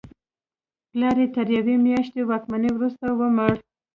[0.89, 3.53] پلار یې تر یوې میاشتنۍ واکمنۍ وروسته ومړ.